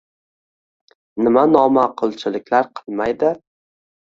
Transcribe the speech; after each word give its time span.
Nima 1.27 1.43
noma’qulchiliklar 1.51 2.71
qilmaydi!.. 2.81 3.33